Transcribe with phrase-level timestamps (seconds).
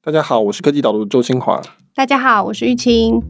[0.00, 1.60] 大家好，我是科技导读周清华。
[1.92, 3.20] 大家好，我是玉清。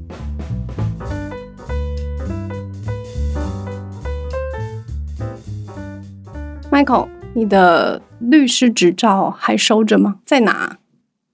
[6.70, 10.16] Michael，你的律师执照还收着吗？
[10.27, 10.77] 在哪？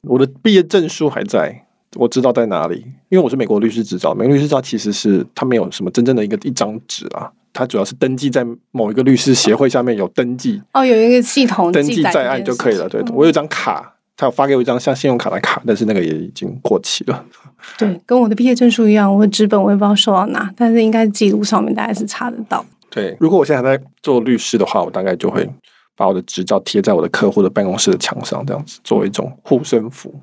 [0.03, 1.67] 我的毕业证书还在，
[1.97, 4.15] 我知道在哪里，因为我是美国律师执照。
[4.15, 12.89] 美国律师执照其实是它没有什么真正的一个一张纸啊，它主要是登记在某一个律师协会下面有登记哦，有一个系统登记在案就可以了。
[12.89, 13.94] 对，我有张卡。
[14.17, 17.25] 他有发给我一张像信用卡的卡，但是那个也已经过期了。
[17.77, 22.65] 对，跟我的毕业证书一样，我的纸本我也不知道收到哪，但是应该记录上面大概是查得到。
[22.91, 25.49] 对，如果我现在还在做律师的话，我大概就会
[25.97, 30.15] 把我的执照贴在我的客户的办公室的墙上，这样子作为一种护身符。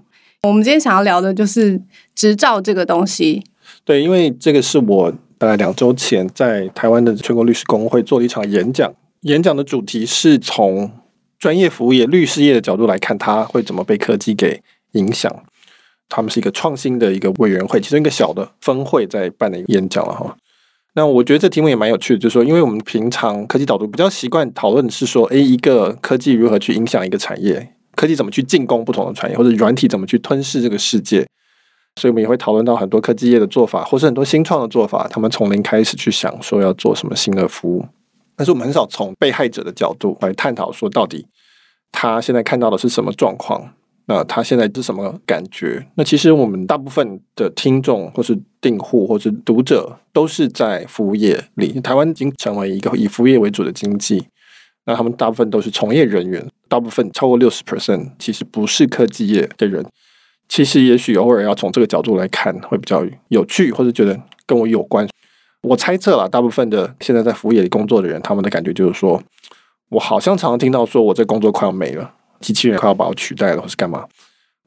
[0.43, 1.81] 我们今天想要聊的就是
[2.15, 3.43] 执照这个东西。
[3.83, 10.89] 对，因为这个是我大概两周前在台湾的全国律师公会做了一场演讲，演讲的主题是从。
[11.41, 15.43] 专业服务业、律师业的角度来看，它会怎么被科技给影响？
[16.07, 20.37] 他们是一个创新的一个委员会，其中一个小的分会在办的演讲了哈。
[20.93, 31.25] 那我觉得这题目也蛮有趣的，就是说，因为我们平常科技导读比较习惯讨论的是说，诶，一个科技如何去影响一个产业，科技怎么去进攻不同的产业，或者软体怎么去吞噬这个世界。
[31.95, 37.83] 所以我们也会讨论到很多科技业的做法，或是很多新创的做法，他们从零开始去想说要做什么新的服务。
[38.41, 41.27] 但是我们很少从被害者的角度来探讨，说到底
[41.91, 43.71] 他现在看到的是什么状况？
[44.07, 45.85] 那他现在是什么感觉？
[45.93, 51.79] 那其实我们大部分的听众，或是订户，或是读者，都是在服务业里。
[51.81, 54.25] 台湾已经成为一个以服务业为主的经济，
[54.87, 59.85] 那他们大部分都是从业人员，大部分超过六十 percent 其实不是科技业的人。
[60.49, 65.07] 其实也许偶尔要从这个角度来看，会比较有趣，或者觉得跟我有关。
[65.61, 69.21] 我猜测了，大部分的现在在服务业里工作的人，他们的感觉就是说，
[69.89, 74.05] 我好像常常听到说，我这工作快要没了，机器人快要把我取代了，或是干嘛。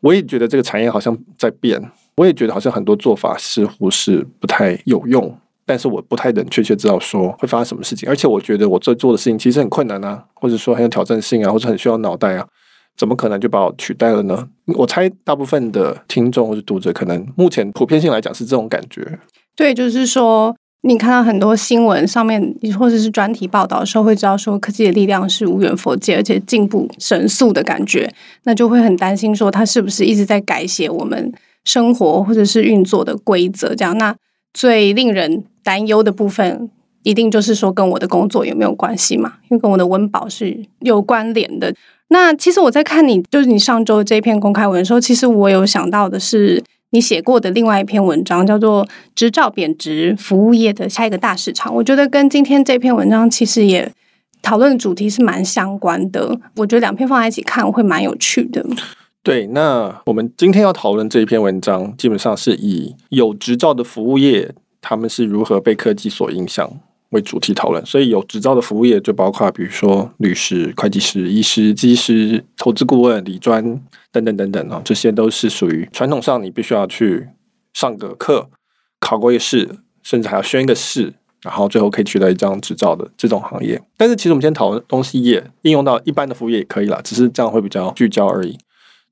[0.00, 1.82] 我也觉得这个产业好像在变，
[2.16, 8.08] 我也觉得好像很多做法似乎是不太有用，但是我不太能确切知道说会发生什么事情。
[8.08, 12.46] 而且我觉得我这做的事情其实很困难啊，或者说很有挑战性啊，或者很需要脑袋啊，
[12.96, 14.48] 怎么可能就把我取代了呢？
[14.66, 19.18] 我猜大部分的听众或者读者可能目前普遍性来讲是这种感觉。
[19.56, 20.54] 对，就是说。
[20.86, 28.12] 你看到很多新闻上面，或者是专题报道的时候，会知道说科技的力量是无远佛界，而且进步神速的感觉，
[28.42, 31.32] 那就会很担心说它是不是一直在改写我们
[31.64, 33.74] 生活或者是运作的规则？
[33.74, 34.14] 这样，那
[34.52, 36.68] 最令人担忧的部分，
[37.02, 39.36] 一定就是说跟我的工作有没有关系嘛？
[39.48, 41.74] 因为跟我的温饱是有关联的。
[42.08, 46.62] 那其实我在看你，就是你上周这篇公开文的时候，其实我有想到的是。
[46.94, 53.92] 你写过的另外一篇文章叫做《执照贬值：服务业的下一个大市场》，我觉得跟今天这篇文章其实也
[54.40, 56.38] 讨论的主题是蛮相关的。
[56.54, 58.64] 我觉得两篇放在一起看会蛮有趣的。
[59.24, 66.70] 对，那我们今天要讨论这一篇文章，基本上是以有执照的服务业，他们是如何被科技所影响
[67.14, 67.84] 为主题讨论。
[67.86, 73.82] 所以有执照的服务业就包括比如说律师、会计师、医师、技师、投资顾问、理专。
[74.14, 77.26] 等等等等啊，这些都是属于传统上你必须要去
[77.72, 78.48] 上个课、
[79.00, 79.68] 考过一个试，
[80.04, 83.82] 甚至还要宣一个誓，然后最后可以取得一张执照的这种行业。
[83.96, 88.56] 但是其实我们今天讨论东西也应用到一般的服务业也可以啦，只是这样会比较聚焦而已。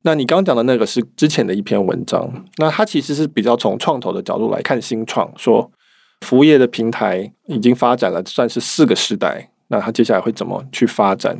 [0.02, 5.68] 那你刚刚讲的那个是之前的一篇文章，那它其实是比较从创投的角度来看新创，说
[6.22, 11.36] 服务业的平台已经发展了算是四个时代，那它接下来会怎么去发展？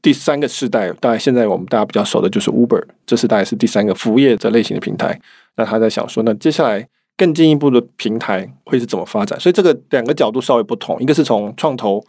[0.00, 5.20] 第三个世代，大概现在我们大家比较熟的就是 Uber，这是大概是第三个服务业这类型的平台。
[5.56, 6.88] 那他在想说，那接下来
[7.18, 9.38] 更进一步的平台会是怎么发展？
[9.38, 12.02] 所以这个两个角度稍微不同，一个是从创投，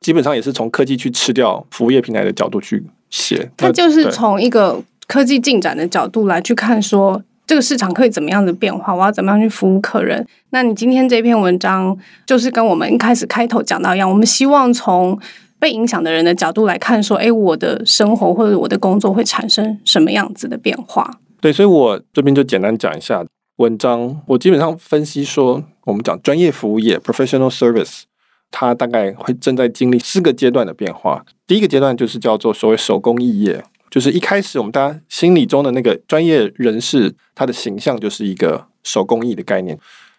[0.00, 3.50] 基本上也是从科技去吃掉服务业平台的角度去写。
[3.56, 10.24] 它就是从一个科技进展的角度来去看，说这个市场可以怎么样的变化，我要怎么样去服务客人。
[10.50, 15.18] 那你今天这篇文章就是跟我们一开始开头讲到一样，我们希望从。
[15.58, 23.22] 被影响的人的角度来看，说：“诶，我的生活或者我的工作会产生什么样子的变化？”对，所以我这边就简单讲一下
[23.56, 24.22] 文章。
[24.24, 28.04] 我基本上分析说，我们讲专业服务业 （professional service），
[28.50, 31.26] 它大概会正在经历四个阶段的变化。
[31.46, 39.76] 第一个阶段就是叫做所谓手工艺业，就是一开始我们大家心里中的那个专业人士，他的形象就是一个手工艺的概念。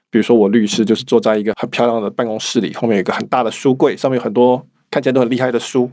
[0.10, 4.66] 比如说，我律师就是坐在一个很漂亮的办公室里，后面有一个很大的书柜，上面有很多。
[4.92, 5.90] 看起来都很厉害的书，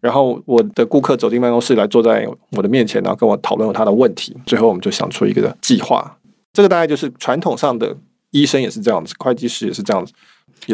[0.00, 4.36] 然后我的顾客走进办公室来，坐在我的面前，然后跟我讨论他的问题。
[4.44, 6.18] 最后我们就想出一个计划。
[6.52, 7.96] 这个大概就是传统上的
[8.32, 10.12] 医生也是这样子，会计师也是这样子。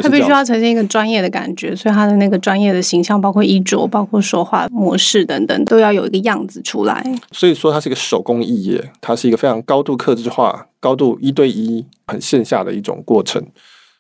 [0.01, 7.05] 他必须要呈现一个专业的感觉，所以他的那个专业的形象，包括衣着、包括说话模式等等，都要有一个样子出来。
[7.33, 13.45] 所以说，它是一个手工艺业，它是一个非常高度克制化、高度一对一、很线下的一种过程，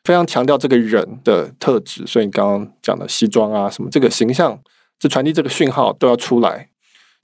[0.04, 2.06] 非常强调这个人的特质。
[2.06, 4.56] 所以你刚刚讲的西装啊，什么这个形象，
[5.00, 6.68] 这传递这个讯号都要出来，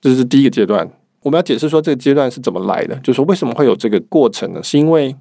[0.01, 0.91] 这是第一个阶段。
[1.23, 4.61] 我们要解释说这个阶段是怎么来的，就是说为什么会有这个过程呢？
[4.61, 5.15] 是因为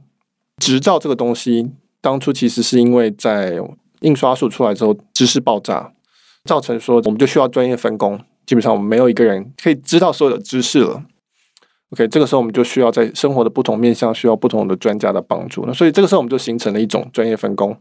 [0.57, 1.69] 执照这个东西。
[2.05, 3.59] 当初其实是因为在
[4.01, 5.91] 印刷术出来之后，知识爆炸，
[6.43, 8.19] 造成说我们就需要专业分工。
[8.45, 11.01] 基本上我们没有一个人可以知道所有的知识了。
[11.89, 15.65] OK，这个时候我们就需要在生活的不同面向需要不同的专家的帮助。
[15.65, 17.75] 那所以这个时候我们就形成了一种专业分工。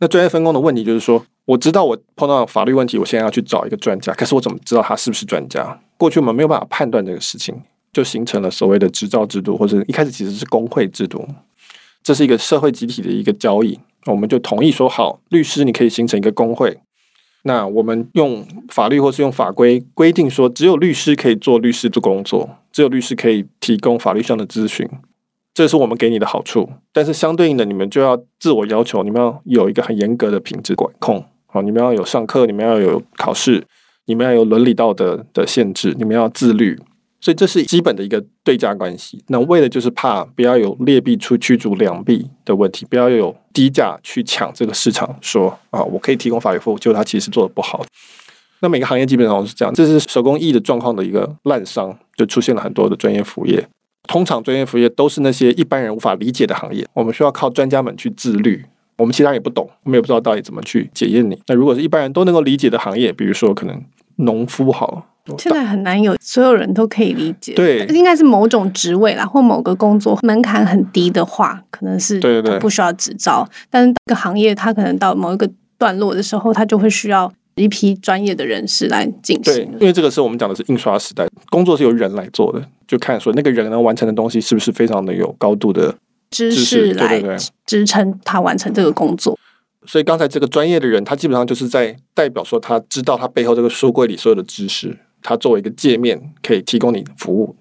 [0.00, 5.80] 那专业分工的问题就是说，我知道我碰到法律问题，我现在要去找一个专家，可是我怎么知道他是不是专家？
[5.96, 7.54] 过去我们没有办法判断这个事情，
[7.92, 11.24] 就形成了所谓的执照制度，或者一开始其实是工会制度。
[12.08, 16.78] 这是一个社会集体的一个交易，我们就同意说好，律师你可以形成一个工会。
[17.42, 24.88] 那我们用法律或是用法规规定说，只有律师可以做律师的工作，只有律师可以提供法律上的咨询，
[25.52, 26.70] 这是我们给你的好处。
[26.94, 33.62] 但是相对应的，你们就要自我要求，你们要有一个很严格的品质管控，好，你们要有上课，你们要有考试，
[34.06, 36.80] 你们要有伦理道德的限制，你们要自律。
[37.20, 39.22] 所以这是基本的一个对价关系。
[39.28, 47.84] 那为的就是怕不要有劣币出驱逐良币的问题，不要有低价去抢这个市场说，啊，我可以提供法律服务，结果他其实做的不好。
[48.60, 53.64] 那每个行业基本上都是这样，这是手工艺的状况的一个滥觴，就出现了很多的专业服务业。
[54.08, 58.64] 通常专业服务业都是那些一般人无法理解的行业，我们需要靠专家们去自律。
[58.96, 61.40] 我们其他人也不懂，我们也不知道到底怎么去检验你。
[61.46, 63.80] 那如果是一般人都能够理解的行业，比如说可能
[64.16, 65.06] 农夫好。
[65.36, 73.48] 现在很难有所有人都可以理解，对，应该是某种职位啦，或某个工作门槛很低的话，可能是对对不需要执照。
[73.68, 79.54] 但是这个行业它可能到某一个段落的时候，它就会需要一批专业的人士来进行。
[79.54, 85.94] 对，因为这个是我们讲的是印刷时代，工作是由人来做的，就看说那个人能完成的东西是不是非常的有高度的
[86.30, 87.22] 知识来
[87.66, 89.38] 支撑他完成这个工作。
[89.86, 94.96] 所以刚才这个专业的人，他基本上就是在代表说他知道他背后这个书柜里所有的知识。
[95.22, 97.56] 它作为一个界面，可以提供你服务。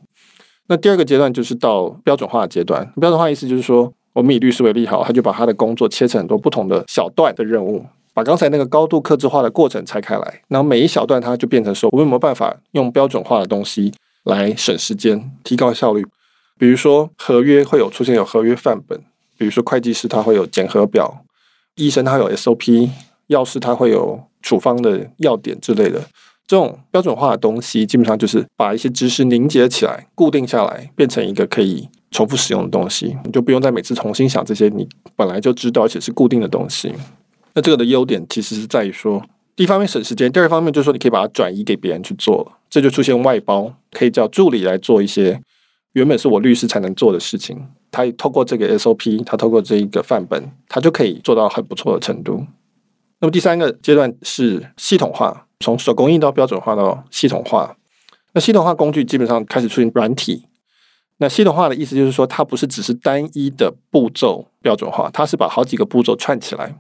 [0.68, 2.86] 那第二个阶段就是到标准化的阶段。
[3.00, 13.94] 标准化意思就是说，我们以律师为例，好，他就把他的工作切成很多不同的小段的任务，把刚才那个高度克制化的过程拆开来，然后每一小段它就变成说，我有没有办法用标准化的东西
[14.24, 16.06] 来省时间、提高效率？
[16.60, 19.00] 比如说合约会有出现有合约范本，
[19.38, 21.24] 比如说会计师他会有检核表，
[21.76, 22.90] 医生他有 SOP，
[23.28, 26.02] 药师他会有处方的要点之类的。
[26.48, 33.18] 这种标准化的东西，基本上就是把一些知识凝结起来、固定下来，变成一个可以重复使用的东西。
[33.26, 36.94] 你就不用再每次重新想这些你本来就知道而且是固定的东西。
[37.54, 39.22] 那这个的优点其实是在于说，
[39.58, 45.42] 第一方面省时间，第二方面就是说你可以把它转移给别人去做，这就出现外包，可以叫助理来做一些
[45.94, 47.60] 原本是我律师才能做的事情。
[47.92, 52.46] 他透过这个 SOP，他透过这一个范本，他就可以做到很不错的程度。
[53.20, 55.46] 那么第三个阶段是系统化。
[55.60, 57.76] 从手工艺到标准化到系统化，
[58.34, 60.46] 那系统化工具基本上开始出现软体。
[61.18, 66.78] 那系统化的意思就是说，它不是只是单一的步骤标准化，它是把好几个步骤串起来。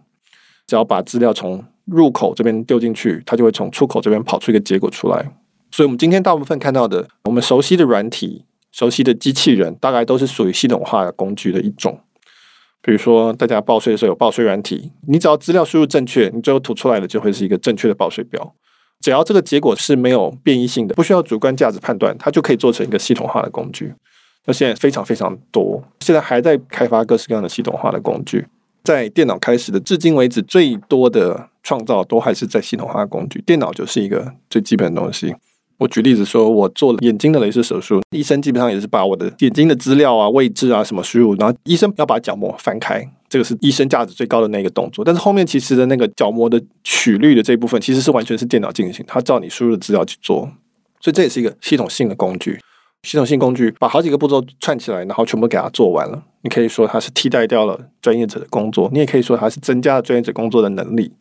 [0.67, 5.31] 只要把资料从入口这边丢进去，它就会从出口这边跑出一个结果出来。
[5.71, 11.99] 所以，我们今天大部分看到的，我们熟悉的软体、熟悉的机器人，大概都是属于系统化的工具的一种。
[12.81, 18.53] 比如说，大家报税的时候有报税软体，你只要资料输入正确，你最后吐出来的就会是一个正确的报税表。
[19.01, 23.93] 只要这个结果是没有变异性的，不需要主观价值判断，它就可以做成一个系统化的工具。
[24.45, 28.47] 那现在非常非常多，现在还在开发各式各样的系统化的工具。
[28.83, 33.41] 在电脑开始的至今为止，最多的创造都还是在系统化的工具。
[33.45, 35.35] 电脑就是一个最基本的东西。
[35.77, 43.07] 我举例子说，我做了眼睛的雷射手术，医生基本上也是把我的眼睛的资料啊、位置啊什么输入，然后医生要把角膜翻开。
[43.29, 50.49] 这个是医生价值最高的那个动作，但是后面其实的那个角膜的曲率的这一部分，其实是完全是电脑进行，它照你输入的资料去做，
[51.01, 52.59] 所以这也是一个系统性的工具。
[53.03, 56.23] 系统性工具把好几个步骤串起来，然后全部给它做完了。
[56.41, 61.11] 你可以说它是替代掉了专业者的工作，你也可以说它是增加了专业者工作的能力。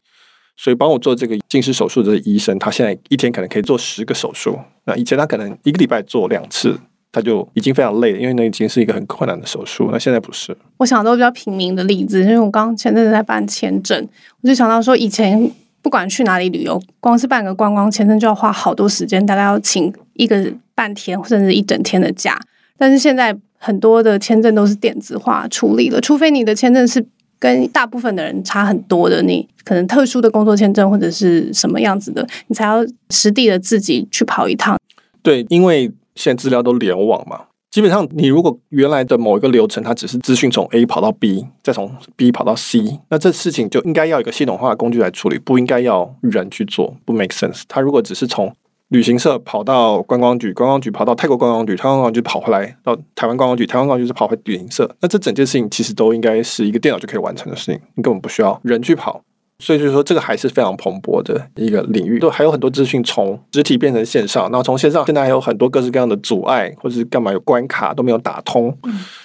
[0.57, 6.79] 所以帮我做这个近视手术的医生，他现在一天可能可以做十个手术，那以前他可能一个礼拜做两次。
[7.13, 9.89] 他就已经非常累了，因为那已经是一个很困难的手术。
[9.91, 10.55] 那现在不是。
[10.77, 14.07] 我想到比较平民的例子，因为我刚前阵子在办签证，
[14.43, 22.39] 我就想到说，以前不管去哪里旅游，光是办个观光签证就要花好多时间，大概要请一个半天甚至一整天的假。
[22.77, 27.03] 但是现在很多的签证都是电子化处理了，除非你的签证是
[27.39, 34.79] 跟大部分的人差很多的，你可能特殊的工作签证或者是什么样子的，你才要实地的自己去跑一趟。
[35.23, 47.63] 对，因为现在资料都联网嘛，基本上你如果原来的某一个流程，它只是资讯从 A 跑到 B，再从 B 跑到 C，那这事情就应该要一个系统化的工具来处理，不应该要人去做，不 make sense。
[47.69, 48.55] 它如果只是从
[48.89, 54.89] 旅行社跑到观光局，观光局跑到泰国观光局，泰国观光局跑回来到台湾观光局，台湾观光局是跑回旅行社。
[55.01, 59.21] 那这整件事情其实都应该是一个电脑就可以完成的事情，你根本不需要人去跑。
[59.59, 68.73] 所以就是说，这个还是非常蓬勃的一个领域，都还有很多资讯从实体变成线上，然后从线上现在还有很多各式各样的阻碍，或者是干嘛有关卡都没有打通。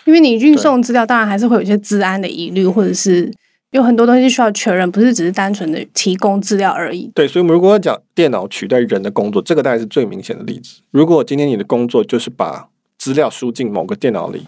[0.05, 3.31] 因为你运送资料，当然还是会有一些治安的疑虑，或者是。
[3.71, 7.09] 有很多东西需要确认，不是只是单纯的提供资料而已。
[7.15, 10.81] 对，所以我们如果要讲电脑取代人的工作，这个大概是最明显的例子。
[10.91, 14.45] 如果今天你的工作就是把资料输进某个电脑里，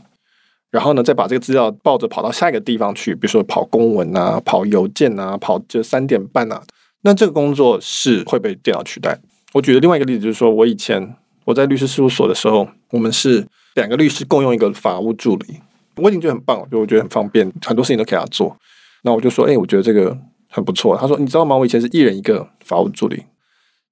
[0.69, 6.61] 然后呢，再把这个资料抱着跑到下一个地方去，比如说跑公文啊、跑邮件啊、跑这三点半啊，
[7.03, 9.17] 那这个工作是会被电脑取代。
[9.53, 11.15] 我举的另外一个例子就是说，我以前
[11.45, 15.61] 我在律师事务所的时候，我们是两个律师共用一个法务助理，
[15.95, 18.57] 我已经觉得很棒了，就我觉得很方便，很多事情都可以给他做。
[19.03, 20.17] 那我就说，哎、我觉得这个
[20.49, 20.97] 很不错。
[20.97, 21.55] 他说，你知道吗？
[21.55, 23.23] 我以前是一人一个法务助理，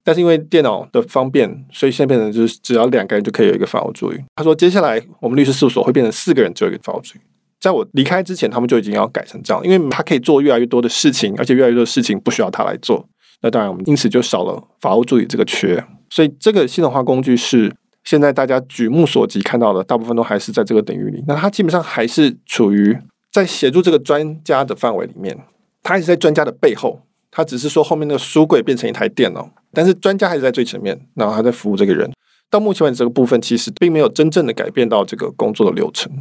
[0.02, 4.18] 但是因为电脑的方便，所以现在变成就是只要两个人就可以有一个法务助理。
[4.34, 7.20] 他说，接下来我们律师事务所会变成四个人只有一个法务助理。
[7.60, 13.06] 在我离开之前，他们就已经要改成这样，因为他可以做越来越多的事情，而且越来越多的事情不需要他来做。
[13.42, 15.84] 那当然，我们因此就少了法务助理这个缺。
[16.10, 21.22] 所以，这个系统化工具是现在大家举目所及看到的，大部分都还是在这个领域里。
[21.28, 22.96] 那它基本上还是处于。
[23.32, 25.36] 在协助这个专家的范围里面，
[25.82, 32.12] 他还是在专家的背后，他只是说后面那个书柜变成一台电脑，但是专家还是在最前面，然后他在服务这个人。
[32.50, 36.12] 到目前为止，这个部分其实并没有真正的改变到这个工作的流程。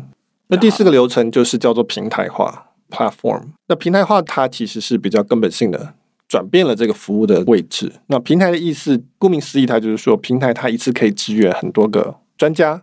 [0.47, 3.49] 那第四个流程就是叫做平台化 （platform）。
[3.67, 5.93] 那平台化它其实是比较根本性的
[6.29, 7.91] 转变了这个服务的位置。
[8.07, 12.77] 那平台的意思，顾名思义，它就是说平台它一次可以支援很多个专家，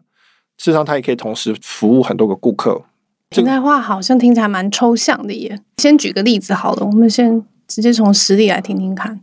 [0.58, 2.82] 事实上它也可以同时服务很多个顾客。
[3.30, 5.60] 平台化好像听起来蛮抽象的耶。
[5.76, 9.20] 先举个例子好了，我们先直接从实例来听听看。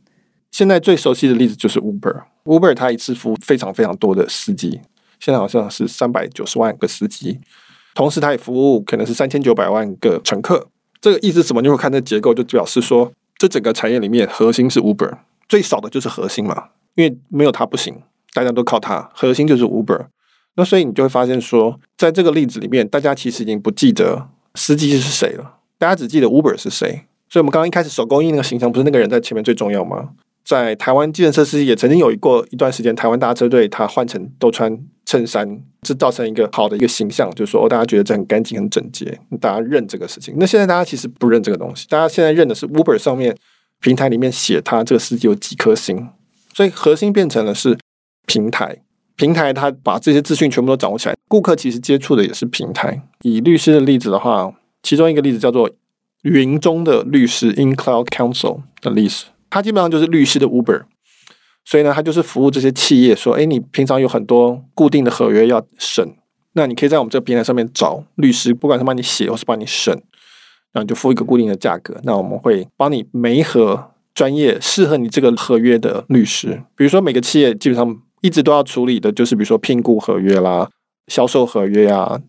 [0.51, 2.23] 现在最熟悉的例子就是 Uber。
[2.43, 4.79] Uber 它一次服务非常非常多的司机，
[5.19, 7.39] 现在好像是三百九十万个司机，
[7.95, 10.67] 同时它也服务可能是三千九百万个乘客。
[11.01, 11.61] 这个意思什么？
[11.61, 15.17] 你会看这结构，就表示说，这整个产业里面核心是 Uber，
[15.49, 20.05] 最少的就是核心嘛，因为没有它不行，大家都靠它，核心就是 Uber。
[20.55, 27.05] 那所以你就会发现说，在这个例子里面，大家其实已经不记得司机是谁了，大家只记得 Uber 是谁。
[27.27, 30.09] 所以，我们刚刚一开始手工艺那个形象，不是那个人在前面最重要吗？
[30.45, 40.35] 在台湾计程车司机也曾经有过一段时间，台湾大车队他换成都穿衬衫，这造成一个好的一个形象，就是说哦，大家觉得这很干净、很整洁，大家认这个事情。
[40.37, 43.35] 那现在大家其实不认这个东西，大家现在认的是 Uber 上面
[43.81, 46.07] 平台里面写他这个司机有几颗星，
[46.53, 47.77] 所以核心变成了是
[48.27, 48.83] 平台。
[49.15, 53.01] 平台它把这些资讯全部都掌握起来，顾客其实接触的也是平台。
[53.21, 54.53] 以律师的例子的话，
[54.83, 55.69] 其中一个例子叫做
[56.23, 60.83] 云中的律师 （In Cloud Counsel） 的例子，它基本上就是律师的 Uber。
[61.63, 66.15] 所以呢，它就是服务这些企业，说：哎，你平常有很多固定的合约要审，
[66.53, 69.93] 那你可以在我们这个平台上面找律师，不管是帮你写或是帮你审，
[70.73, 76.61] 然后你就付一个固定的价格，那我们会帮你媒合专业适合你这个合约的律师。
[76.75, 77.97] 比如说，每个企业基本上。
[78.25, 80.67] 一直都要处理的就是，比如说聘雇合约啦、
[81.07, 82.19] 销售合约啊、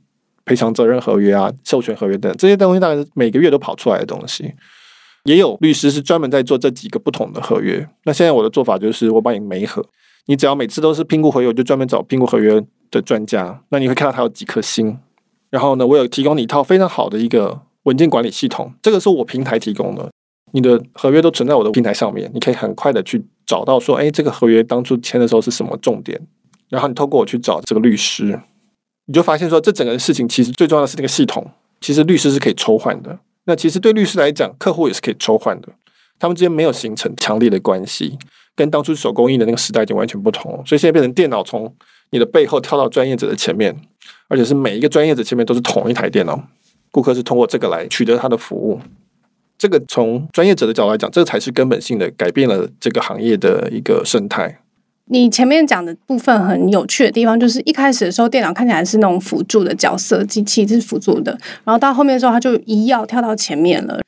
[0.45, 4.53] 赔偿责任合约啊、授权合约等这些东西，大概是每个月都跑出来的东西。
[5.25, 7.89] 也有律师是专门在做这几个不同的合约。
[8.05, 9.83] 那现在我的做法就是，我帮你媒合，
[10.27, 13.63] 你只要每次都是聘雇合约，我就专门找聘雇合约的专家。
[13.71, 14.99] 那你会看到他有几颗星。
[15.49, 20.11] 然后呢，我有提供你一套非常好的一个文件管理系统，这个是我平台提供的。
[20.53, 26.21] 你的合约都存在我的平台上面，你可以很快的去找到说，哎，这个合约当初签的时候是什么重点，
[26.69, 28.41] 然后你透过我去找这个律师，
[29.07, 31.49] 你就发现说，这整个事情其实最重要的是那个系统，
[31.81, 33.19] 其实律师是可以抽换的。
[33.45, 35.69] 那其实对律师来讲，客户也是可以抽换的，
[36.19, 38.19] 他们之间没有形成强烈的关系，
[38.57, 40.53] 跟当初手工艺的那个时代已经完全不同。
[40.67, 41.73] 所以现在变成电脑从
[42.11, 43.77] 你的背后跳到专业者的前面，
[44.27, 46.49] 而且是每一个专业者前面都是同一台电脑，
[46.91, 48.81] 顾客是通过这个来取得他的服务。
[49.59, 54.59] 这个从专业者的角度来讲，这才是根本性的改变了这个行业的一个生态。
[55.09, 61.31] 你前面讲的部分很有趣的地方，就是一开始的时候，电脑看起来是那种辅助的角色，机器是辅助的，
[61.65, 64.01] 然后到后面的时候，它就一跃跳到前面了。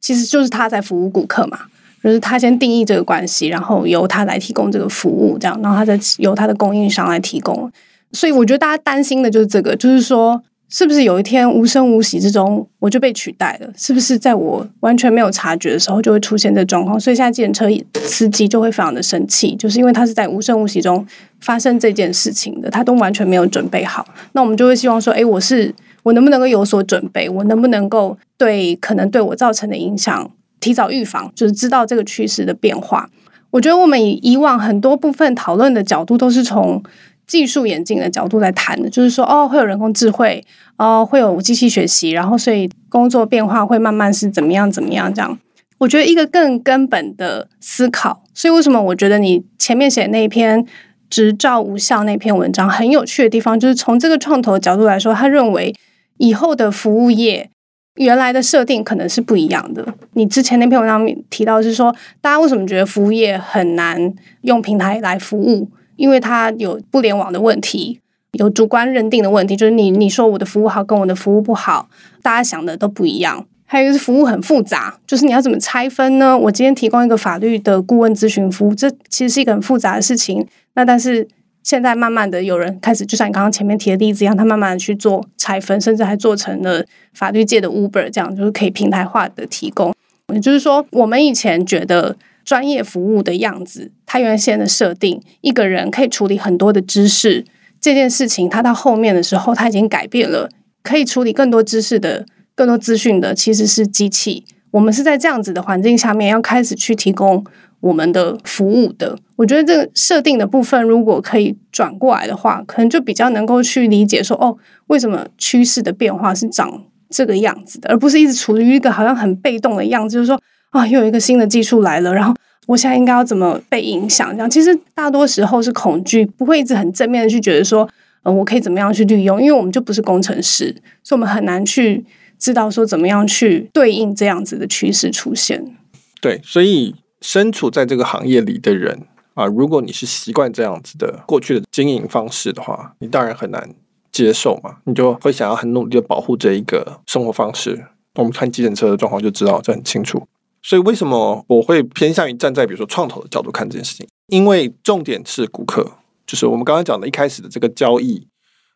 [0.00, 1.58] 其实就是他在服务顾客嘛，
[2.02, 7.70] 就是他先定义这个关系，然后由他来提供这个服务，这样，然后他再由他的供应商来提供。
[8.12, 10.42] 所以我觉得大家担心的就是这个，就是说。
[10.70, 13.72] 是不是有一天无声无息之中我就被取代了？
[13.74, 17.00] 是不是在我完全没有察觉的时候就会出现这状况？
[17.00, 17.66] 所以现在计程车
[18.00, 21.06] 司机就会非常的生气，就是因为他是在无声无息中
[21.40, 24.06] 发生这件事情的，他都完全没有准备好。
[24.32, 27.30] 那我们就会希望说，哎，我是我能不能够有所准备？
[27.30, 31.32] 我能不能够对可能对我造成的影响提早预防？
[31.34, 33.08] 就是知道这个趋势的变化。
[33.50, 36.82] 我觉得我们以以往很多部分讨论的角度都是从。
[37.28, 40.42] 技术演进的角度来谈的，就是说，哦，会有人工智慧，
[40.78, 45.38] 哦，会有机器学习，然后所以工作变化会慢慢是怎么样怎么样这样。
[45.76, 50.66] 我觉得一个更根本的思考，所以为什么我觉得你前面写那一篇
[51.08, 55.72] 执照无效那篇文章很有趣的地方，就是从这个创投的角度来说，他认为
[56.16, 57.48] 以后的服务业
[57.96, 59.86] 原来的设定可能是不一样的。
[60.14, 65.68] 你之前那篇文章提到是说，大家为什么觉得服务业很难用平台来服务？
[65.98, 68.00] 因为它有不联网的问题，
[68.32, 71.90] 有主观认定的问题，就是你你说我的服务好，跟我的服务不好，
[72.22, 73.44] 大家想的都不一样。
[73.66, 76.38] 还有一个是服务很复杂，就是你要怎么拆分呢？
[76.38, 80.46] 我今天提供一个法律的顾问咨询服务，这其实是一个很复杂的事情。
[80.74, 81.26] 那但是
[81.62, 89.92] 现在慢慢的有人开始，就像你刚刚前面提的例子一样，他慢慢的去做拆分，甚至还做成了法律界的 Uber，这样就是可以平台化的提供。
[90.32, 92.16] 也就是说，我们以前觉得。
[92.48, 97.44] 专业服务的样子，它原先的设定，一个人可以处理很多的知识，
[97.78, 100.48] 这件事情，它到后面的时候，它已经改变了，
[100.82, 102.24] 可以处理更多知识的、
[102.54, 104.46] 更多资讯的，其实是机器。
[104.70, 107.44] 我们是在这样子的环境下面，要开始去提供
[107.80, 109.18] 我们的服务的。
[109.36, 120.40] 我觉得这个设定的部分，如果可以转过来的话，可能就比较能够去理解说，哦，为什么趋势的变化是长这个样子的，而不是一直处于一个好像很被动的样子，就是说。
[120.70, 122.34] 啊，又有一个新的技术来了，然后
[122.68, 124.30] 我现在应该要怎么被影响？
[124.32, 127.88] 这样其实大多时候是恐惧，不会一直很正面的去觉得说，
[128.22, 129.40] 呃，我可以怎么样去利用？
[129.40, 130.66] 因为我们就不是工程师，
[131.02, 132.04] 所以我们很难去
[132.38, 135.74] 知道说怎么样去对应这样子的趋势出现。
[136.20, 143.70] 对，所以身处在这个行业里的人啊，如果你是习惯这样子的过去的经营方式的话，你当然很难
[144.12, 147.86] 接受嘛，你就会想要很努力的保护这一个生活方式。
[148.16, 150.26] 我们看急诊车的状况就知道这很清楚。
[150.68, 154.06] 所以，为什么我会偏向于站在比如说创投的角度看这件事情？
[154.26, 155.92] 因为重点是顾客，
[156.26, 158.26] 就是我们刚刚讲的一开始的这个交易，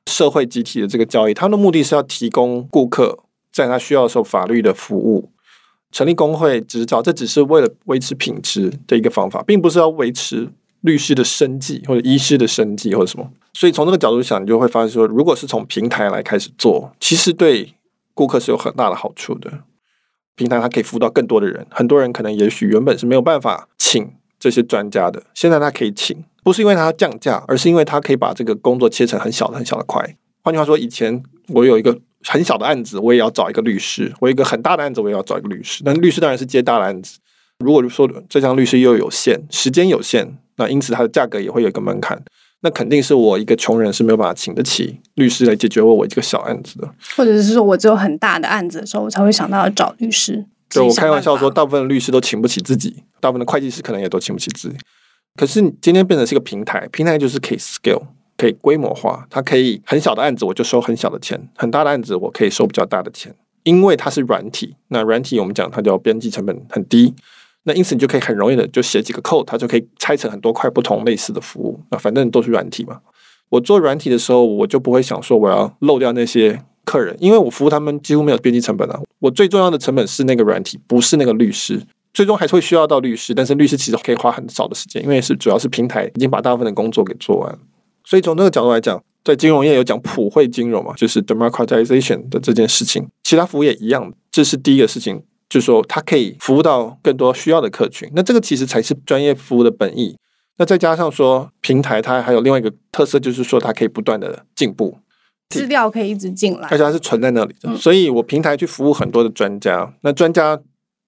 [0.07, 3.19] 社会集体的这个交易，它的目的是要提供顾客
[3.53, 5.31] 在他需要的时候法律的服务。
[5.91, 10.49] 成立工会执照，这只是为了维持品质的一个方法，并不是要维持
[10.81, 13.31] 律师的生计或者医师的生计或者什么。
[13.53, 17.75] 所以从这个角度想，你就会发现说，如果是从平台来开始做，其实对
[18.15, 19.65] 顾客是有很大的好处的。
[20.35, 30.16] 平台它可以服务到更多的人，很多人可能也许原本是没有办法请这些专家的，现在他可以请，不是因为他降价，而是因为他可以把这个工作切成很小的、很小的块。
[30.42, 35.83] 换句话说，以前我有一个很小的案子，我也要找一个律师；我有一个很大的案子，我也要找一个律师。
[35.85, 37.18] 那律师当然是接大的案子。
[37.59, 42.21] 如果说这项律师又有限，时间有限，那因此它的价格也会有一个门槛。
[42.62, 50.44] 那肯定是我一个穷人是没有办法请得起律师来解决我我这个小案子的，或者是说我只有很大的案子的时候，我才会想到要找律师。
[50.70, 54.77] 就，我开玩笑说，大部分的律师都请不起自己，大部分的会计师可能也都请不起自己。
[55.37, 58.03] 可是你今天变成是一个平台，平台就是可以 scale，
[58.38, 64.77] 可以规模化，它可以很小的案子我就收很小的钱，很大的案子我可以收比较大的钱，因为它是软体。
[64.88, 67.14] 那软体我们讲它叫边际成本很低。
[67.64, 71.81] 那因此你就可以很容易的就写几个 code，它就可以拆成很多块不同类似的服务。
[71.90, 73.01] 那反正都是软体嘛。
[73.48, 79.01] 我做软体的时候，我就不会想说我要漏掉那些客人，因为我服务他们几乎没有边际成本啊。
[79.18, 81.81] 我最重要的成本是那个软体，不是那个律师。
[82.14, 87.59] 最终还是会需要到律师，但是律师其实可以花很少的时间，因为是主要是平台已经把大部分的工作给做完。
[88.05, 95.22] 所以从这个角度来讲，在金融业有讲普惠金融嘛，就是 democratization 的这件事情，其他服务也一样，这是第一个事情。
[95.53, 100.17] 就是说，它可以服务到更多需要的客群，那这个其实才是专业服务的本意。
[100.57, 104.97] 那再加上说，平台它还有另外一个特色，就是说它可以不断的进步，
[105.51, 107.77] 资料可以一直进来，而且它是存在那里的。
[107.77, 110.59] 所以我平台去服务很多的专家，那专家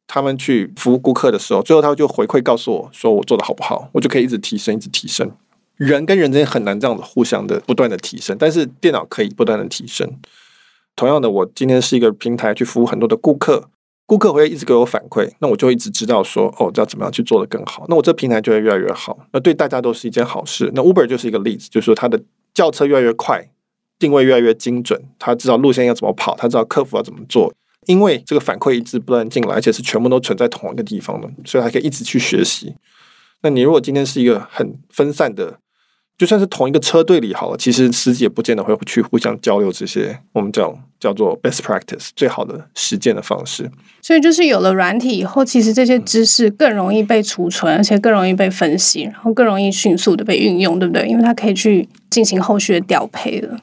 [0.07, 5.30] 他们去服务顾客的时候，最后他就回馈告诉我说我做的好不好，我就可以一直提升，一直提升。
[5.76, 10.20] 人跟人之间很难这样子互相的不断的提升，但是电脑可以不断的提升。
[10.94, 13.70] 同样的，我今天是一个平台去服务很多的顾客。
[14.06, 17.86] 顾客会一直给我反馈，那我就一直知道说，哦，要怎么样去做得更好。
[17.88, 20.70] 那我这平台就会越来越好，那对大家都是一件好事。
[20.74, 22.20] 那 Uber 就是一个例子，就是说它的
[22.52, 23.50] 叫车越来越快，
[23.98, 27.54] 定位越来越精准，他知道路线要怎么跑，他知道客服要怎么做。
[27.86, 32.74] 因为这个反馈一直不断进来，而且是全部都存在同一个地方的，所以还可以一直去学习。
[33.42, 35.58] 那你如果今天是一个很分散的
[36.16, 43.68] 就算是同一个车队里好了，其实司机也不见得会去互相交流这些我们叫叫做 best practice 最好的实践的方式。
[44.00, 51.05] 所以就是有了软体以后，其实这些知识更容易被储存，而且更容易被分析，然后更容易迅速的被运用，对不对？
[51.09, 53.59] 因为它可以去进行后续的调配了。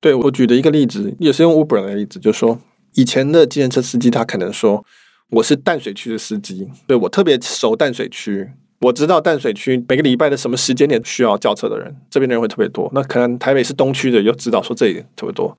[0.00, 2.58] 对，我举的一个例子，也是用 Uber 的例子，就是说
[2.92, 4.84] 以前的计程车司机，他可能说
[5.30, 8.50] 我是淡水区的司机，对，我特别熟淡水区。
[8.84, 12.90] 我知道淡水区每个礼拜的什么时间点需要叫车的人，这边的人会特别多。
[12.92, 15.56] 那可能台北市东区的又知道说这里特别多，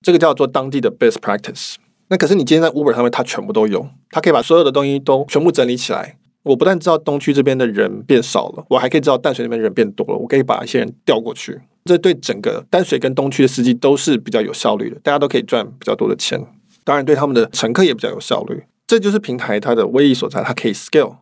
[0.00, 1.74] 这个叫做当地的 best practice。
[2.08, 6.16] 那可是你今天在 Uber 上面，它全部都有，它可以把所有的东西都全部整理起来。
[6.44, 10.16] 我不但知道东区这边的人变少了，我还可以知道淡水那边人变多了。
[10.16, 16.42] 我可以把一些人调过去，这对整个淡水跟东区的司机都是比较有效率的，大家都可以赚比较多的钱。
[16.84, 18.64] 当然，对他们的乘客也比较有效率。
[18.86, 21.16] 这就是平台它的威力所在，它可以 scale。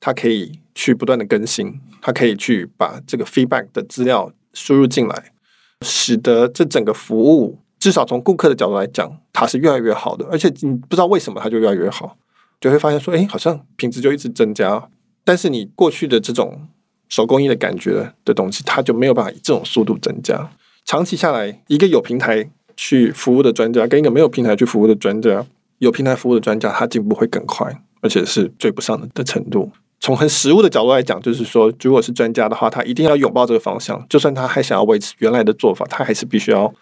[0.00, 5.32] 它可以去不断的更新，它可以去把这个 feedback 的资料输入进来，
[5.82, 10.26] 使得这整个服务至少从顾客的角度来讲，它是越来越好的。
[10.30, 12.16] 而且你不知道为什么它就越来越好，
[12.60, 14.88] 就会发现说，哎，好像品质就一直增加。
[15.24, 16.68] 但是你过去的这种
[17.08, 20.50] 手工艺的感觉的东西，它就没有办法以这种速度增加。
[20.84, 25.44] 长期下来，一个有平台去服务的专家，跟一个没有平台去服务的专家，
[25.78, 29.72] 有平台服务的专家，他进步会更快，而且是追不上的的程度。
[30.00, 34.04] 从很实务的角度来讲，就是说，如果是专家的话，他一定要拥抱这个方向。
[34.08, 36.72] 就算他还想要维持原来的做法，他还是必须要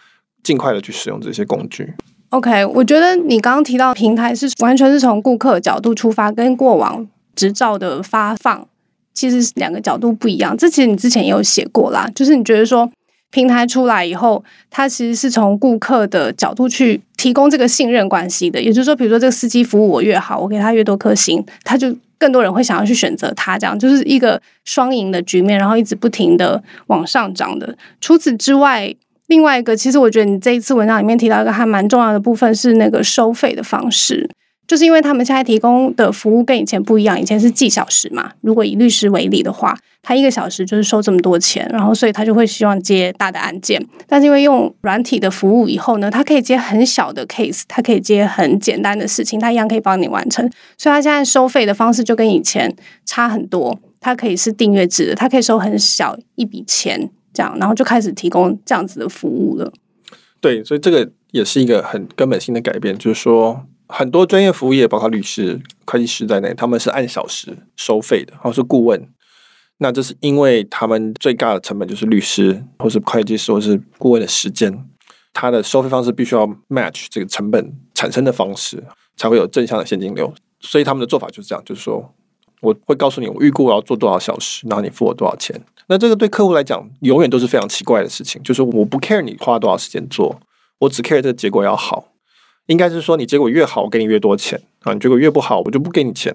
[0.42, 1.94] 尽快的去使用这些工具。
[2.31, 8.66] OK，我觉得你刚刚提到平台是完全是从顾客角度出发，跟过往执照的发放
[9.12, 10.57] 其实是两个角度不一样。
[10.57, 12.90] 这其实你之前也有写过啦，就是你觉得说
[13.34, 18.62] 平台出来以后，它其实是从顾客的角度去提供这个信任关系的。
[18.62, 21.94] 也就是说，比如说这个司机服务我越好，我给他越多颗星，他就。
[22.16, 27.76] 更多人会想要去选择他，这样就是一个双赢的局面，然后一直不停的往上涨的。
[28.00, 28.94] 除此之外，
[29.26, 34.30] 另外一个，其实我觉得你这一次文章里面提到一个还蛮重要的部分是那个收费的方式。
[34.66, 38.33] 就是因为他们现在提供的服务跟以前不一样，以前是计小时嘛。
[38.40, 43.85] 如果以律师为例的话，他一个小时就是收这么多钱，然后所以他就会希望接大的案件。
[44.07, 50.48] 但是因为用软体的服务以后呢，他可以接很小的 case，他可以接很简单的事情，他一样可以帮你完成。
[50.79, 52.74] 所以他现在收费的方式就跟以前
[53.05, 53.79] 差很多。
[54.00, 59.72] 他可以是订阅制的，他可以收很小一笔钱，这样，然后就开始提供这样子的服务了。
[60.40, 63.66] 对，所以这个也是一个很根本性的改变，就是说。
[63.88, 69.08] 很多专业服务业，包括律师、会计师在内，他们是按小时收费的，或是顾问。
[69.78, 74.88] 那这是因为他们最大的成本就是律师，或是会计师，或是顾问的时间。
[75.32, 78.82] 他的收费方式必须要 match 这个成本产生的方式，
[79.16, 80.32] 才会有正向的现金流。
[80.60, 82.14] 所以他们的做法就是这样，就是说
[82.60, 85.60] 我会告诉你，我预估我要做多少小时，然后你付我多少钱。
[85.88, 90.40] 那这个对客户来讲，永远都是非常奇怪的事情，就是我不 care 你花多少时间做，
[90.78, 92.13] 我只 care 这个结果要好。
[92.66, 96.35] 应该是说，你结果越好，我给你越多钱啊；你结果越不好，我就不给你钱。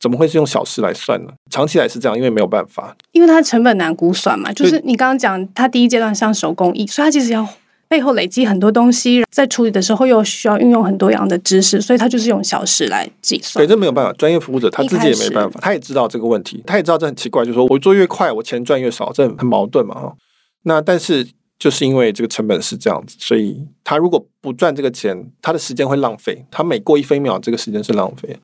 [0.00, 1.32] 怎么会是用小时来算呢？
[1.50, 4.52] 长期来是这样，因为没有办法，因为它成本难估算嘛。
[4.52, 7.46] 就是你刚刚讲，它第一阶段像手工艺，所以它其实要
[7.88, 13.60] 背后累积很多东西，在处理的时候又需要运用很多样的知识，所以它就是用小时来计算。
[13.62, 19.94] 对，这没有办法，专业服务者他自己也没办法，他也知道这个问题，他也知道这很奇怪，就是说我做越快，我钱赚越少，这很矛盾嘛。
[19.96, 20.14] 哈，
[20.62, 21.26] 那但是。
[21.58, 26.46] 就是因为这个成本是这样子，所以他如果不赚这个钱，他的时间会浪费。
[26.50, 28.38] 他每过一分秒，这个时间是浪费。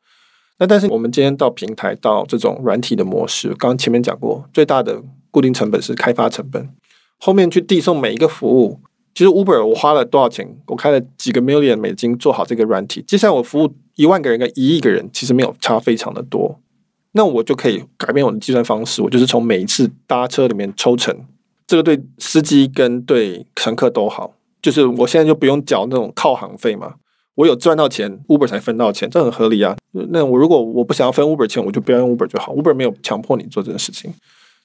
[0.58, 6.68] 那但是我们今天到平台到这种软体的模式，刚刚前面讲过，最大的固定成本是开发成本。
[7.18, 8.80] 后面去递送每一个服务，
[9.14, 10.56] 其实 Uber 我花了多少钱？
[10.66, 13.02] 我开了几个 million 美金做好这个软体。
[13.06, 16.60] 接下来我服务一万个人跟一亿个人，其实没有差非常的多。
[17.12, 21.16] 那我就可以改变我的计算方式，我就是从每一次搭车里面抽成。
[21.66, 26.94] 这个对司机跟对乘客都好，就是我现在就不用缴那种靠行费嘛，
[27.36, 29.76] 我有赚到钱，Uber 才分到钱，这很合理啊。
[30.10, 34.12] 那我如果我不想要分 Uber 钱，我就不要用 Uber 就好，Uber 没有强迫你做这件事情，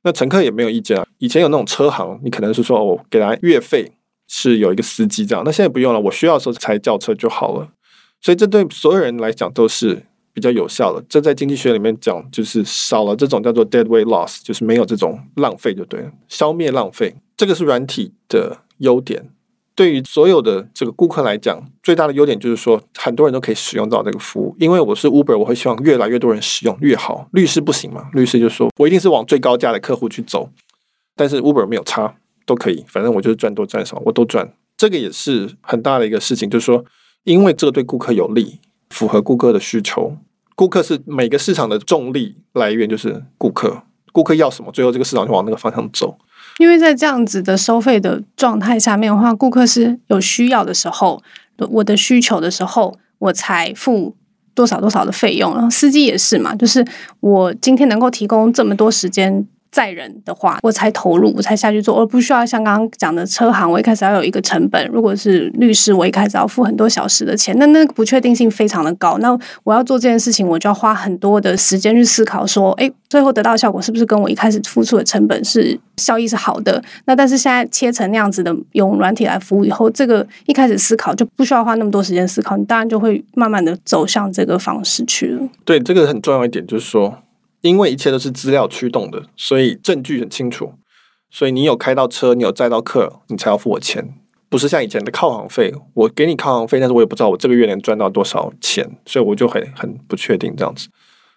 [0.03, 1.05] 那乘客也没有意见啊。
[1.19, 3.91] 以前有那种车行，你可能是说我给他月费
[4.27, 7.69] 是有一个司机这样，那现在不用了，我需要的时候才叫车就好了。
[8.21, 10.03] 所以这对所有人来讲都是。
[10.39, 19.29] 比较有效的，这在经济学里面讲，就是少了这种叫做 dead weight loss，就是没有这种浪费就对了，消灭浪费，这个是软体的优点。
[19.75, 24.55] 对于所有的这个顾客来讲，最大的优点就是说，很多人都可以使用到这个服务。
[24.59, 27.27] 因为我是 Uber，我会希望越来越多人使用越好。
[27.33, 28.09] 律师不行嘛？
[28.13, 30.49] 律师就说我一定是往最高价的客户去走，
[31.15, 34.53] 但是 Uber 没有差，都可以，反正我就是赚多赚少我都赚。
[34.77, 36.83] 这个也是很大的一个事情，就是说，
[37.23, 40.17] 因为这个对顾客有利，符合顾客的需求。
[40.59, 43.81] 顾客是每个市场的重力来源，就是顾客。
[44.11, 46.17] 顾客要什么，最后这个市场就往那个方向走。
[46.57, 51.23] 因为在这样子的收费的状态下面的话，顾客是有需要的时候，
[51.69, 54.13] 我的需求的时候，我才付
[54.53, 55.53] 多少多少的费用。
[55.53, 56.85] 然后司机也是嘛，就是
[57.21, 59.47] 我今天能够提供这么多时间。
[59.71, 64.87] 载人的话，我才投入，我才下去做，而不需要像刚刚讲的车行，我一开始要有一个成本。
[64.87, 69.17] 如果是律师，我一开始要付很多小时的钱，那那个不确定性非常的高。
[69.19, 76.81] 那我要做这件事情，我就要花很多的时间去思考，说，哎，最后得到的效果是不是跟我一开始付出的成本是效益是好的？
[77.05, 85.47] 那但是现在切成那样子的，用软体来服务以后，这个一开始思考就不需要花那么多时间思考，你当然就会慢慢的走向这个方式去了。
[85.63, 87.19] 对，这个很重要一点就是说。
[87.61, 90.73] 因为一切都是资料驱动的，所以证据很清楚。
[91.31, 94.15] 所以你有开到车，你有载到客，你才要付我钱，
[94.49, 95.71] 不是像以前的靠行费。
[95.93, 100.87] 我给你靠行费，但是我也不知道我这个月能赚到多少钱，所以我就很很不确定这样子。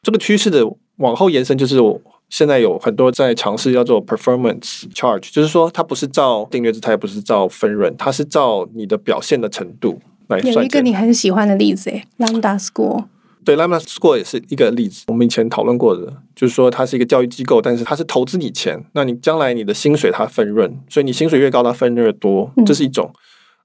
[0.02, 0.64] 这个趋势的
[0.96, 10.54] 往后延伸，就是我现在有很多在尝试叫做 performance charge，就是说它不是照订阅制，它也不是照分润，它是照你的表现的程度来算。
[10.54, 13.04] 有一个你很喜欢的例子，诶，Lambda School。
[13.44, 15.04] 对，Lambda School 也是一个例子。
[15.08, 23.12] 我们以前讨论过的，就是说它是一个教育机构，但是它是投资你钱，那你将来你的薪水它分润，所以你薪水越高，它分润越多，这是一种。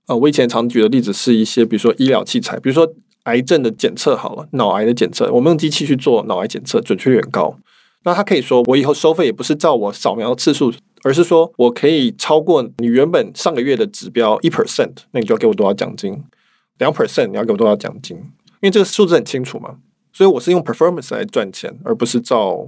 [0.07, 2.87] 呃，我以前常举的例子是一些，比如说医疗器材，比如说
[3.23, 7.57] 癌症的检测好了，脑癌的检测，我们用机器去做脑癌检测，准确率很高。
[8.03, 16.23] 那他可以说，我以后收费也不是照我扫描的次数，而是说我可以超过你原本上个月的指标一 percent，那你就要给我多少奖金？
[16.77, 18.17] 两 percent 你要给我多少奖金？
[18.61, 19.75] 因为这个数字很清楚嘛，
[20.11, 22.67] 所以我是用 performance 来赚钱，而不是照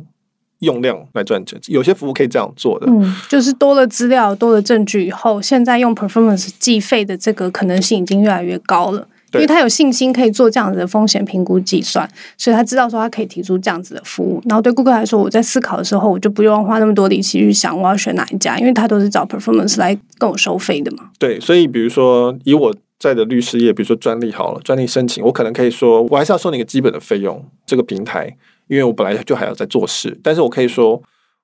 [0.59, 1.59] 用量来赚钱。
[1.67, 14.39] 有些服务可以这样做的，嗯，就是多了资料、多了证据以后，现在用 performance 计费的这个可能性已经越来越高了，因为他有信心可以做这样子的风险评估计算，所以他知道说他可以提出这样子的服务。
[14.45, 21.09] 然后对顾客来说，我在思考的时候，我就不用花那么多力气去想我要选哪一家，因为他都是找 performance 来跟我收费的嘛。
[21.17, 22.75] 对，所以比如说以我。
[22.99, 28.35] 在的律师业，比如说专利好了，专利申请，我可能可以说，我还是要收你一个基本的费用，这个平台，
[28.67, 31.01] 因为我本来就还要在做事，但是我可以说，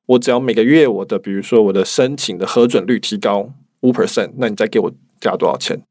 [0.08, 4.92] 我只要每个月我的，比如说我的申请的核准率提高五 percent，那你再给我
[5.22, 5.82] 加多少钱？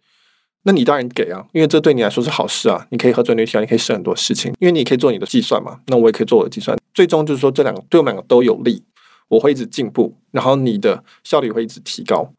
[0.65, 8.83] 那你当然给啊，因为这对你来说是好事啊，你可以核准率提高，你可以省很多事情，因为你可以做你的计算嘛，那我也可以做我的计算，最终就是说这两个对我们两个都有利，
[9.29, 12.31] 我会一直进步，然后你的效率会一直提高，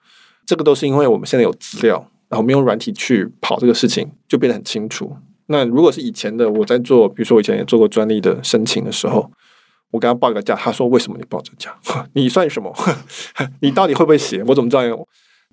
[0.46, 2.12] 这个都是因为我们现在有资料。
[2.30, 5.16] 然后我们用软体去跑这个事情，就变得很清楚。
[5.48, 9.30] 那如果是以前的我在做，比如说我以前也做过专利的申请的时候，
[9.92, 11.76] 我跟他报个价，他说，为什么你报这价？
[12.14, 12.74] 你算什么？
[13.62, 14.44] 你到底会不会写？
[14.48, 14.82] 我怎么知道？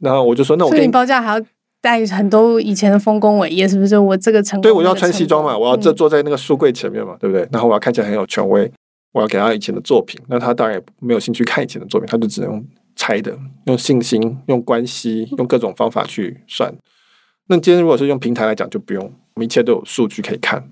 [0.01, 1.47] 然后我就说，那我给你，你报价还要
[1.81, 3.99] 带很多以前的丰功伟业，是不是？
[3.99, 7.47] 我这个成功，对，我要穿西装嘛，我要这坐在那个书柜前面嘛，嗯、对不对？
[7.53, 8.73] 然后我要看起来很有权威，
[9.13, 12.65] 我要给他以前的作品，那他当然也没有兴趣看以前的作品，他就只能用。
[12.97, 16.73] 猜的，用信心、用关系、用各种方法去算。
[17.49, 20.71] 那今天如果是用平台来讲，就不用，我们一切都有数据可以看。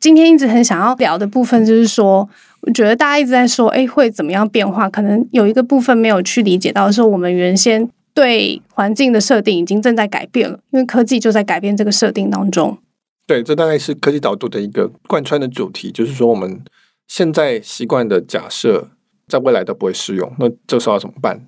[0.00, 2.28] 今天一直很想要聊的部分，就是说，
[2.60, 4.88] 我觉得大家一直在说，哎，会怎么样变化？
[4.88, 12.78] 可能有一个部分没有去理解到，是我们原先对环境的设定已经正在改变了，因为科技就在改变这个设定当中。
[13.26, 16.62] 对，这大概是科技导读的一个贯穿的主题，就是说，我们
[17.08, 18.88] 现在习惯的假设，
[19.26, 20.32] 在未来都不会适用。
[20.38, 21.44] 那这时候要怎么办？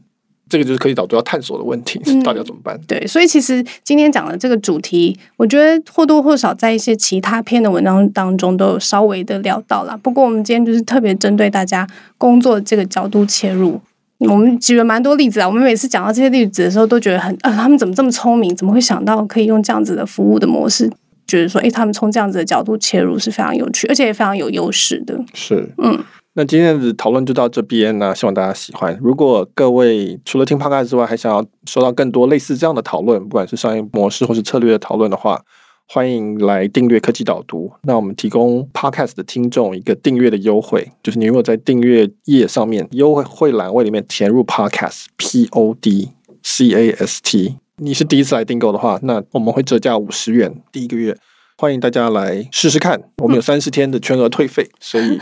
[0.51, 2.77] 这个就是科技导读要探索的问题，到底要怎么办？
[2.77, 9.97] 嗯，对，所以其实今天讲的这个主题，我觉得或多或少在一些其他篇的文章当中都有稍微的聊到了。
[10.03, 11.87] 不过我们今天就是特别针对大家
[12.19, 13.81] 工作这个角度切入，
[14.19, 15.47] 我们举了蛮多例子啊。
[15.47, 18.55] 我们每次讲到这些例子的时候，都觉得很啊，他们怎么这么聪明？
[18.57, 20.91] 怎么会想到可以用这样子的服务的模式？
[21.29, 25.17] 觉得说，诶，他们从这样子的角度切入是非常有趣，而且也非常有优势的。
[25.33, 25.97] 是，嗯。
[26.35, 28.97] 那今天的讨论就到这边呢，希望大家喜欢。
[29.03, 35.43] 如果各位除了听 Podcast 之外，还想要收到更多类似这样的讨论，不管是商业模式或是策略的讨论的话，
[35.89, 37.73] 欢迎来订阅科技导读。
[37.83, 46.11] 那我们提供 Podcast 的听众一个订阅的优惠，就是你如果在订阅页上面优惠会栏位里面填入 Podcast P O D
[46.45, 51.17] C A S T，你是第一次来订购的话，那我们会折价五十元第一个月。
[51.61, 55.21] 欢迎大家来试试看，我们有三十天的全额退费，所以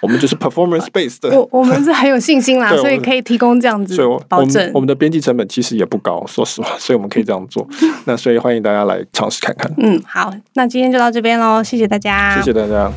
[0.00, 1.30] 我们就是 performance based 的。
[1.36, 4.70] 我我们是很有信心啦，所以可以提供这样子保证。
[4.72, 7.66] 我们的编辑成本其实也不高，说实话，所以我们可以这样做。
[8.06, 9.68] 那所以欢迎大家来尝试看看。
[9.78, 12.92] 嗯，好，那今天就到这边喽，谢谢大家，谢谢大家。